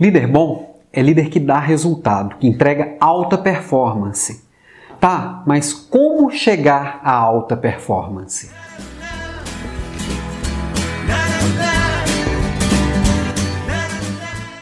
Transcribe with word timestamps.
Líder 0.00 0.26
bom 0.28 0.80
é 0.90 1.02
líder 1.02 1.28
que 1.28 1.38
dá 1.38 1.58
resultado, 1.58 2.36
que 2.36 2.46
entrega 2.46 2.96
alta 2.98 3.36
performance. 3.36 4.42
Tá, 4.98 5.42
mas 5.46 5.74
como 5.74 6.30
chegar 6.30 7.02
à 7.04 7.12
alta 7.12 7.54
performance? 7.54 8.48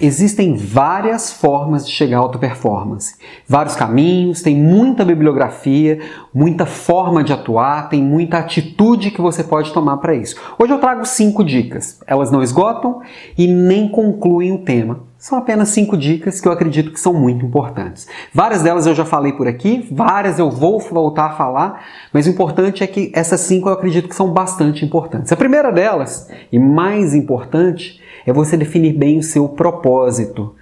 Existem 0.00 0.54
várias 0.54 1.32
formas 1.32 1.84
de 1.84 1.90
chegar 1.90 2.18
à 2.18 2.20
alta 2.20 2.38
performance, 2.38 3.16
vários 3.48 3.74
caminhos, 3.74 4.40
tem 4.40 4.54
muita 4.54 5.04
bibliografia, 5.04 5.98
muita 6.32 6.64
forma 6.64 7.24
de 7.24 7.32
atuar, 7.32 7.88
tem 7.88 8.00
muita 8.00 8.38
atitude 8.38 9.10
que 9.10 9.20
você 9.20 9.42
pode 9.42 9.72
tomar 9.72 9.96
para 9.96 10.14
isso. 10.14 10.36
Hoje 10.56 10.72
eu 10.72 10.78
trago 10.78 11.04
cinco 11.04 11.42
dicas. 11.42 12.00
Elas 12.06 12.30
não 12.30 12.40
esgotam 12.40 13.00
e 13.36 13.48
nem 13.48 13.88
concluem 13.88 14.52
o 14.52 14.58
tema. 14.58 15.00
São 15.24 15.38
apenas 15.38 15.70
cinco 15.70 15.96
dicas 15.96 16.38
que 16.38 16.46
eu 16.46 16.52
acredito 16.52 16.92
que 16.92 17.00
são 17.00 17.14
muito 17.14 17.46
importantes. 17.46 18.06
Várias 18.30 18.62
delas 18.62 18.86
eu 18.86 18.94
já 18.94 19.06
falei 19.06 19.32
por 19.32 19.48
aqui, 19.48 19.88
várias 19.90 20.38
eu 20.38 20.50
vou 20.50 20.78
voltar 20.78 21.28
a 21.28 21.32
falar, 21.32 21.82
mas 22.12 22.26
o 22.26 22.28
importante 22.28 22.84
é 22.84 22.86
que 22.86 23.10
essas 23.14 23.40
cinco 23.40 23.70
eu 23.70 23.72
acredito 23.72 24.06
que 24.06 24.14
são 24.14 24.30
bastante 24.30 24.84
importantes. 24.84 25.32
A 25.32 25.36
primeira 25.36 25.72
delas, 25.72 26.28
e 26.52 26.58
mais 26.58 27.14
importante, 27.14 28.02
é 28.26 28.34
você 28.34 28.54
definir 28.54 28.92
bem 28.92 29.18
o 29.18 29.22
seu 29.22 29.48
propósito 29.48 30.54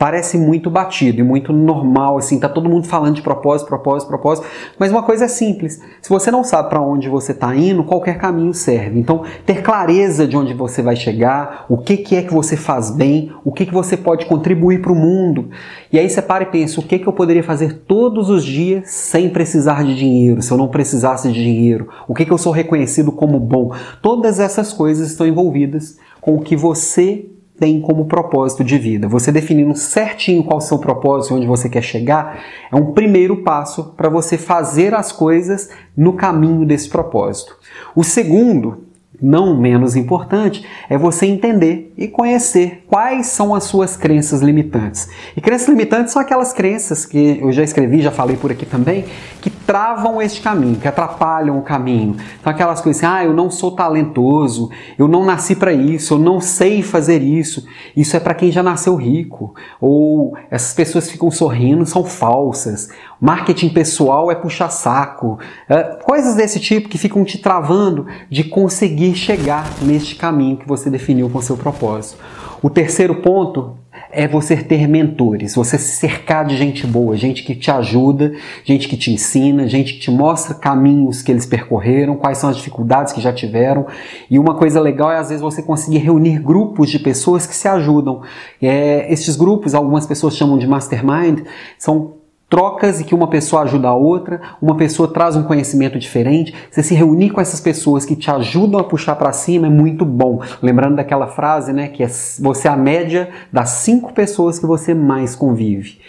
parece 0.00 0.38
muito 0.38 0.70
batido 0.70 1.20
e 1.20 1.22
muito 1.22 1.52
normal, 1.52 2.16
assim, 2.16 2.40
tá 2.40 2.48
todo 2.48 2.70
mundo 2.70 2.86
falando 2.86 3.16
de 3.16 3.20
propósito, 3.20 3.68
propósito, 3.68 4.08
propósito, 4.08 4.46
mas 4.78 4.90
uma 4.90 5.02
coisa 5.02 5.26
é 5.26 5.28
simples. 5.28 5.78
Se 6.00 6.08
você 6.08 6.30
não 6.30 6.42
sabe 6.42 6.70
para 6.70 6.80
onde 6.80 7.06
você 7.06 7.32
está 7.32 7.54
indo, 7.54 7.84
qualquer 7.84 8.16
caminho 8.16 8.54
serve. 8.54 8.98
Então, 8.98 9.24
ter 9.44 9.60
clareza 9.62 10.26
de 10.26 10.38
onde 10.38 10.54
você 10.54 10.80
vai 10.80 10.96
chegar, 10.96 11.66
o 11.68 11.76
que, 11.76 11.98
que 11.98 12.16
é 12.16 12.22
que 12.22 12.32
você 12.32 12.56
faz 12.56 12.90
bem, 12.90 13.30
o 13.44 13.52
que, 13.52 13.66
que 13.66 13.74
você 13.74 13.94
pode 13.94 14.24
contribuir 14.24 14.80
para 14.80 14.90
o 14.90 14.96
mundo. 14.96 15.50
E 15.92 15.98
aí 15.98 16.08
você 16.08 16.22
para 16.22 16.44
e 16.44 16.46
pensa, 16.46 16.80
o 16.80 16.82
que, 16.82 16.98
que 16.98 17.06
eu 17.06 17.12
poderia 17.12 17.44
fazer 17.44 17.82
todos 17.86 18.30
os 18.30 18.42
dias 18.42 18.88
sem 18.88 19.28
precisar 19.28 19.84
de 19.84 19.94
dinheiro, 19.94 20.40
se 20.40 20.50
eu 20.50 20.56
não 20.56 20.68
precisasse 20.68 21.30
de 21.30 21.44
dinheiro? 21.44 21.90
O 22.08 22.14
que, 22.14 22.24
que 22.24 22.32
eu 22.32 22.38
sou 22.38 22.54
reconhecido 22.54 23.12
como 23.12 23.38
bom? 23.38 23.74
Todas 24.00 24.40
essas 24.40 24.72
coisas 24.72 25.10
estão 25.10 25.26
envolvidas 25.26 25.98
com 26.22 26.36
o 26.36 26.40
que 26.40 26.56
você 26.56 27.26
tem 27.60 27.78
como 27.78 28.06
propósito 28.06 28.64
de 28.64 28.78
vida. 28.78 29.06
Você 29.06 29.30
definindo 29.30 29.76
certinho 29.76 30.42
qual 30.42 30.58
é 30.58 30.62
o 30.62 30.66
seu 30.66 30.78
propósito, 30.78 31.34
onde 31.34 31.46
você 31.46 31.68
quer 31.68 31.82
chegar, 31.82 32.42
é 32.72 32.74
um 32.74 32.92
primeiro 32.92 33.42
passo 33.42 33.92
para 33.96 34.08
você 34.08 34.38
fazer 34.38 34.94
as 34.94 35.12
coisas 35.12 35.68
no 35.94 36.14
caminho 36.14 36.64
desse 36.64 36.88
propósito. 36.88 37.54
O 37.94 38.02
segundo 38.02 38.90
não 39.20 39.56
menos 39.60 39.96
importante, 39.96 40.64
é 40.88 40.96
você 40.96 41.26
entender 41.26 41.92
e 41.96 42.08
conhecer 42.08 42.84
quais 42.86 43.26
são 43.26 43.54
as 43.54 43.64
suas 43.64 43.96
crenças 43.96 44.40
limitantes. 44.40 45.10
E 45.36 45.40
crenças 45.40 45.68
limitantes 45.68 46.12
são 46.12 46.22
aquelas 46.22 46.52
crenças 46.52 47.04
que 47.04 47.38
eu 47.40 47.52
já 47.52 47.62
escrevi, 47.62 48.00
já 48.00 48.10
falei 48.10 48.36
por 48.36 48.50
aqui 48.50 48.64
também, 48.64 49.04
que 49.40 49.49
travam 49.70 50.20
este 50.20 50.40
caminho, 50.40 50.80
que 50.80 50.88
atrapalham 50.88 51.56
o 51.56 51.62
caminho. 51.62 52.16
Então 52.40 52.52
aquelas 52.52 52.80
coisas 52.80 53.00
assim, 53.00 53.14
ah, 53.14 53.24
eu 53.24 53.32
não 53.32 53.48
sou 53.48 53.70
talentoso, 53.70 54.68
eu 54.98 55.06
não 55.06 55.24
nasci 55.24 55.54
para 55.54 55.72
isso, 55.72 56.14
eu 56.14 56.18
não 56.18 56.40
sei 56.40 56.82
fazer 56.82 57.22
isso. 57.22 57.64
Isso 57.96 58.16
é 58.16 58.18
para 58.18 58.34
quem 58.34 58.50
já 58.50 58.64
nasceu 58.64 58.96
rico. 58.96 59.54
Ou 59.80 60.36
essas 60.50 60.74
pessoas 60.74 61.08
ficam 61.08 61.30
sorrindo 61.30 61.86
são 61.86 62.02
falsas. 62.02 62.88
Marketing 63.20 63.68
pessoal 63.68 64.28
é 64.28 64.34
puxar 64.34 64.70
saco. 64.70 65.38
É, 65.68 66.00
coisas 66.02 66.34
desse 66.34 66.58
tipo 66.58 66.88
que 66.88 66.98
ficam 66.98 67.24
te 67.24 67.38
travando 67.38 68.08
de 68.28 68.42
conseguir 68.42 69.14
chegar 69.14 69.64
neste 69.82 70.16
caminho 70.16 70.56
que 70.56 70.66
você 70.66 70.90
definiu 70.90 71.30
com 71.30 71.40
seu 71.40 71.56
propósito. 71.56 72.18
O 72.60 72.68
terceiro 72.68 73.22
ponto 73.22 73.76
é 74.12 74.26
você 74.26 74.56
ter 74.56 74.88
mentores, 74.88 75.54
você 75.54 75.78
se 75.78 75.96
cercar 75.96 76.44
de 76.44 76.56
gente 76.56 76.86
boa, 76.86 77.16
gente 77.16 77.42
que 77.42 77.54
te 77.54 77.70
ajuda, 77.70 78.32
gente 78.64 78.88
que 78.88 78.96
te 78.96 79.12
ensina, 79.12 79.68
gente 79.68 79.94
que 79.94 80.00
te 80.00 80.10
mostra 80.10 80.54
caminhos 80.54 81.22
que 81.22 81.30
eles 81.30 81.46
percorreram, 81.46 82.16
quais 82.16 82.38
são 82.38 82.50
as 82.50 82.56
dificuldades 82.56 83.12
que 83.12 83.20
já 83.20 83.32
tiveram. 83.32 83.86
E 84.30 84.38
uma 84.38 84.54
coisa 84.54 84.80
legal 84.80 85.10
é 85.10 85.18
às 85.18 85.28
vezes 85.28 85.42
você 85.42 85.62
conseguir 85.62 85.98
reunir 85.98 86.40
grupos 86.40 86.90
de 86.90 86.98
pessoas 86.98 87.46
que 87.46 87.54
se 87.54 87.68
ajudam. 87.68 88.22
É, 88.60 89.12
estes 89.12 89.36
grupos, 89.36 89.74
algumas 89.74 90.06
pessoas 90.06 90.36
chamam 90.36 90.58
de 90.58 90.66
mastermind, 90.66 91.40
são 91.78 92.19
trocas 92.50 93.00
e 93.00 93.04
que 93.04 93.14
uma 93.14 93.28
pessoa 93.28 93.62
ajuda 93.62 93.88
a 93.88 93.94
outra, 93.94 94.40
uma 94.60 94.76
pessoa 94.76 95.08
traz 95.08 95.36
um 95.36 95.44
conhecimento 95.44 95.98
diferente. 95.98 96.52
Você 96.68 96.82
se 96.82 96.94
reunir 96.94 97.30
com 97.30 97.40
essas 97.40 97.60
pessoas 97.60 98.04
que 98.04 98.16
te 98.16 98.28
ajudam 98.28 98.80
a 98.80 98.84
puxar 98.84 99.14
para 99.14 99.32
cima 99.32 99.68
é 99.68 99.70
muito 99.70 100.04
bom. 100.04 100.42
Lembrando 100.60 100.96
daquela 100.96 101.28
frase, 101.28 101.72
né, 101.72 101.86
que 101.86 102.02
é 102.02 102.08
você 102.08 102.66
é 102.66 102.70
a 102.70 102.76
média 102.76 103.30
das 103.52 103.70
cinco 103.70 104.12
pessoas 104.12 104.58
que 104.58 104.66
você 104.66 104.92
mais 104.92 105.36
convive. 105.36 106.00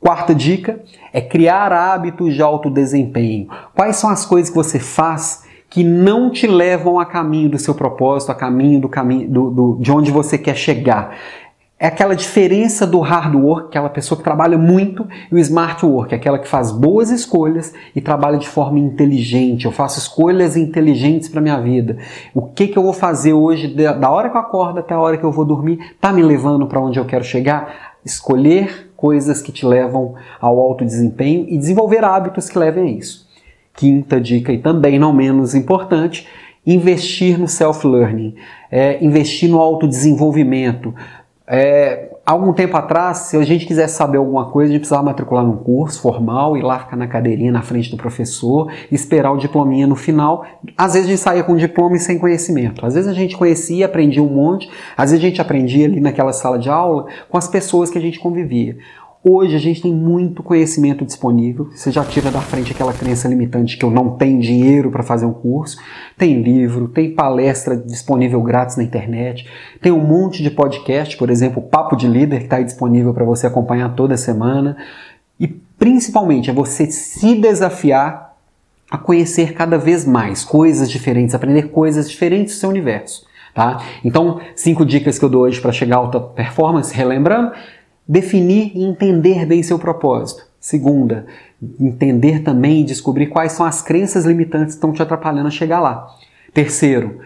Quarta 0.00 0.32
dica 0.32 0.80
é 1.12 1.20
criar 1.20 1.72
hábitos 1.72 2.32
de 2.34 2.40
alto 2.40 2.70
desempenho. 2.70 3.48
Quais 3.74 3.96
são 3.96 4.08
as 4.08 4.24
coisas 4.24 4.48
que 4.48 4.56
você 4.56 4.78
faz 4.78 5.42
que 5.68 5.82
não 5.82 6.30
te 6.30 6.46
levam 6.46 7.00
a 7.00 7.04
caminho 7.04 7.50
do 7.50 7.58
seu 7.58 7.74
propósito, 7.74 8.30
a 8.30 8.34
caminho 8.34 8.80
do 8.80 8.88
caminho 8.88 9.28
do, 9.28 9.50
do, 9.50 9.78
de 9.80 9.90
onde 9.90 10.12
você 10.12 10.38
quer 10.38 10.54
chegar? 10.54 11.16
É 11.80 11.86
aquela 11.86 12.16
diferença 12.16 12.84
do 12.84 12.98
hard 12.98 13.36
work, 13.36 13.68
aquela 13.68 13.88
pessoa 13.88 14.18
que 14.18 14.24
trabalha 14.24 14.58
muito, 14.58 15.06
e 15.30 15.34
o 15.34 15.38
smart 15.38 15.86
work, 15.86 16.12
aquela 16.12 16.38
que 16.38 16.48
faz 16.48 16.72
boas 16.72 17.10
escolhas 17.10 17.72
e 17.94 18.00
trabalha 18.00 18.36
de 18.36 18.48
forma 18.48 18.80
inteligente. 18.80 19.64
Eu 19.64 19.70
faço 19.70 19.98
escolhas 19.98 20.56
inteligentes 20.56 21.28
para 21.28 21.40
minha 21.40 21.60
vida. 21.60 21.98
O 22.34 22.42
que, 22.42 22.66
que 22.66 22.76
eu 22.76 22.82
vou 22.82 22.92
fazer 22.92 23.32
hoje, 23.32 23.68
da 23.68 24.10
hora 24.10 24.28
que 24.28 24.36
eu 24.36 24.40
acordo 24.40 24.80
até 24.80 24.92
a 24.92 24.98
hora 24.98 25.16
que 25.16 25.24
eu 25.24 25.30
vou 25.30 25.44
dormir, 25.44 25.78
tá 26.00 26.12
me 26.12 26.22
levando 26.22 26.66
para 26.66 26.80
onde 26.80 26.98
eu 26.98 27.04
quero 27.04 27.22
chegar? 27.22 27.96
Escolher 28.04 28.90
coisas 28.96 29.40
que 29.40 29.52
te 29.52 29.64
levam 29.64 30.14
ao 30.40 30.58
alto 30.58 30.84
desempenho 30.84 31.46
e 31.48 31.56
desenvolver 31.56 32.02
hábitos 32.02 32.48
que 32.48 32.58
levem 32.58 32.84
a 32.84 32.98
isso. 32.98 33.28
Quinta 33.72 34.20
dica, 34.20 34.52
e 34.52 34.58
também 34.58 34.98
não 34.98 35.12
menos 35.12 35.54
importante, 35.54 36.26
investir 36.66 37.38
no 37.38 37.48
self-learning, 37.48 38.34
é, 38.70 39.02
investir 39.02 39.48
no 39.48 39.58
autodesenvolvimento. 39.58 40.94
É, 41.50 42.10
algum 42.26 42.52
tempo 42.52 42.76
atrás, 42.76 43.18
se 43.18 43.36
a 43.38 43.42
gente 43.42 43.64
quisesse 43.64 43.94
saber 43.94 44.18
alguma 44.18 44.50
coisa, 44.50 44.68
a 44.68 44.72
gente 44.72 44.80
precisava 44.80 45.02
matricular 45.02 45.42
num 45.42 45.56
curso 45.56 45.98
formal, 46.02 46.58
ir 46.58 46.62
lá 46.62 46.80
ficar 46.80 46.96
na 46.96 47.06
cadeirinha 47.06 47.50
na 47.50 47.62
frente 47.62 47.90
do 47.90 47.96
professor, 47.96 48.70
esperar 48.92 49.32
o 49.32 49.38
diplominha 49.38 49.86
no 49.86 49.96
final. 49.96 50.44
Às 50.76 50.92
vezes 50.92 51.08
a 51.08 51.10
gente 51.10 51.20
saía 51.20 51.42
com 51.42 51.56
diploma 51.56 51.96
e 51.96 51.98
sem 51.98 52.18
conhecimento. 52.18 52.84
Às 52.84 52.94
vezes 52.94 53.08
a 53.08 53.14
gente 53.14 53.34
conhecia, 53.34 53.86
aprendia 53.86 54.22
um 54.22 54.28
monte, 54.28 54.70
às 54.94 55.10
vezes 55.10 55.24
a 55.24 55.28
gente 55.28 55.40
aprendia 55.40 55.86
ali 55.86 56.00
naquela 56.00 56.34
sala 56.34 56.58
de 56.58 56.68
aula 56.68 57.06
com 57.30 57.38
as 57.38 57.48
pessoas 57.48 57.88
que 57.88 57.96
a 57.96 58.02
gente 58.02 58.18
convivia. 58.18 58.76
Hoje 59.30 59.54
a 59.54 59.58
gente 59.58 59.82
tem 59.82 59.92
muito 59.92 60.42
conhecimento 60.42 61.04
disponível. 61.04 61.68
Você 61.74 61.92
já 61.92 62.02
tira 62.02 62.30
da 62.30 62.40
frente 62.40 62.72
aquela 62.72 62.94
crença 62.94 63.28
limitante 63.28 63.76
que 63.76 63.84
eu 63.84 63.90
não 63.90 64.16
tenho 64.16 64.40
dinheiro 64.40 64.90
para 64.90 65.02
fazer 65.02 65.26
um 65.26 65.34
curso. 65.34 65.76
Tem 66.16 66.40
livro, 66.40 66.88
tem 66.88 67.14
palestra 67.14 67.76
disponível 67.76 68.40
grátis 68.40 68.78
na 68.78 68.82
internet, 68.82 69.46
tem 69.82 69.92
um 69.92 70.00
monte 70.00 70.42
de 70.42 70.50
podcast, 70.50 71.14
por 71.18 71.28
exemplo, 71.28 71.60
Papo 71.60 71.94
de 71.94 72.08
Líder 72.08 72.38
que 72.38 72.44
está 72.44 72.58
disponível 72.62 73.12
para 73.12 73.22
você 73.22 73.46
acompanhar 73.46 73.94
toda 73.94 74.16
semana. 74.16 74.78
E 75.38 75.46
principalmente 75.46 76.48
é 76.48 76.52
você 76.54 76.90
se 76.90 77.34
desafiar 77.34 78.34
a 78.90 78.96
conhecer 78.96 79.52
cada 79.52 79.76
vez 79.76 80.06
mais 80.06 80.42
coisas 80.42 80.90
diferentes, 80.90 81.34
aprender 81.34 81.64
coisas 81.64 82.08
diferentes 82.08 82.54
do 82.54 82.60
seu 82.60 82.70
universo. 82.70 83.28
Tá? 83.54 83.82
Então, 84.04 84.40
cinco 84.54 84.86
dicas 84.86 85.18
que 85.18 85.24
eu 85.24 85.28
dou 85.28 85.42
hoje 85.42 85.60
para 85.60 85.72
chegar 85.72 85.96
a 85.96 85.98
alta 85.98 86.20
performance, 86.20 86.94
relembrando, 86.94 87.52
Definir 88.08 88.72
e 88.74 88.82
entender 88.82 89.44
bem 89.44 89.62
seu 89.62 89.78
propósito. 89.78 90.46
Segunda, 90.58 91.26
entender 91.78 92.42
também 92.42 92.80
e 92.80 92.84
descobrir 92.84 93.26
quais 93.26 93.52
são 93.52 93.66
as 93.66 93.82
crenças 93.82 94.24
limitantes 94.24 94.74
que 94.74 94.78
estão 94.78 94.92
te 94.92 95.02
atrapalhando 95.02 95.48
a 95.48 95.52
chegar 95.52 95.80
lá. 95.80 96.08
Terceiro, 96.52 97.20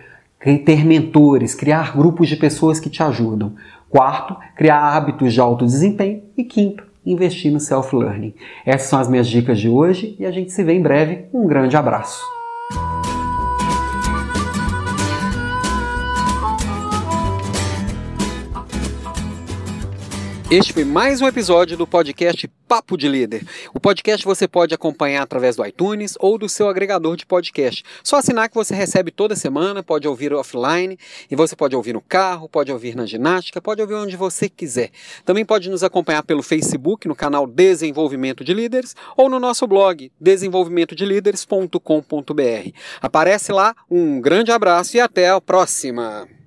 ter 0.65 0.85
mentores, 0.85 1.55
criar 1.55 1.97
grupos 1.97 2.29
de 2.29 2.37
pessoas 2.37 2.81
que 2.81 2.91
te 2.91 3.03
ajudam. 3.03 3.55
Quarto, 3.89 4.37
criar 4.57 4.81
hábitos 4.81 5.33
de 5.33 5.41
alto 5.41 5.65
desempenho. 5.65 6.23
E 6.37 6.45
quinto, 6.45 6.85
investir 7.07 7.53
no 7.53 7.61
self-learning. 7.61 8.35
Essas 8.67 8.89
são 8.89 8.99
as 8.99 9.09
minhas 9.09 9.29
dicas 9.29 9.61
de 9.61 9.69
hoje 9.69 10.17
e 10.19 10.27
a 10.27 10.33
gente 10.33 10.51
se 10.51 10.65
vê 10.65 10.73
em 10.73 10.83
breve. 10.83 11.27
Um 11.33 11.47
grande 11.47 11.77
abraço. 11.77 12.42
Este 20.53 20.73
foi 20.75 20.85
mais 20.85 21.23
um 21.23 21.27
episódio 21.27 21.79
do 21.79 21.87
podcast 21.87 22.47
Papo 22.69 22.99
de 22.99 23.09
Líder. 23.09 23.43
O 23.73 23.81
podcast 23.81 24.23
você 24.23 24.47
pode 24.47 24.75
acompanhar 24.75 25.23
através 25.23 25.57
do 25.57 25.65
iTunes 25.65 26.15
ou 26.21 26.37
do 26.37 26.47
seu 26.47 26.69
agregador 26.69 27.17
de 27.17 27.25
podcast. 27.25 27.83
Só 28.05 28.17
assinar 28.17 28.51
que 28.51 28.55
você 28.55 28.75
recebe 28.75 29.11
toda 29.11 29.35
semana, 29.35 29.83
pode 29.83 30.07
ouvir 30.07 30.35
offline 30.35 30.99
e 31.31 31.35
você 31.35 31.57
pode 31.57 31.75
ouvir 31.75 31.95
no 31.95 32.03
carro, 32.03 32.51
pode 32.51 32.71
ouvir 32.71 32.95
na 32.95 33.07
ginástica, 33.07 33.63
pode 33.63 33.81
ouvir 33.81 33.95
onde 33.95 34.15
você 34.15 34.47
quiser. 34.47 34.91
Também 35.25 35.43
pode 35.43 35.71
nos 35.71 35.83
acompanhar 35.83 36.23
pelo 36.23 36.43
Facebook, 36.43 37.09
no 37.09 37.17
canal 37.17 37.47
Desenvolvimento 37.47 38.45
de 38.45 38.53
Líderes 38.53 38.95
ou 39.17 39.31
no 39.31 39.41
nosso 39.41 39.67
blog 39.67 40.13
desenvolvimentodelíderes.com.br. 40.21 42.71
Aparece 43.01 43.53
lá, 43.53 43.75
um 43.91 44.21
grande 44.21 44.53
abraço 44.53 44.99
e 44.99 45.01
até 45.01 45.31
a 45.31 45.41
próxima! 45.41 46.42